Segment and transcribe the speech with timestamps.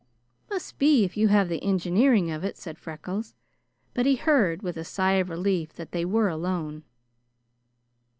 [0.49, 3.35] "Must be if you have the engineering of it," said Freckles.
[3.93, 6.81] But he heard, with a sigh of relief, that they were alone.